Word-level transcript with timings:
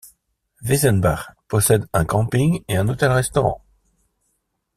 Wiesenbach 0.63 1.29
possède 1.47 1.85
un 1.93 2.05
camping 2.05 2.63
et 2.67 2.75
un 2.75 2.87
hôtel 2.87 3.11
restaurant. 3.11 3.61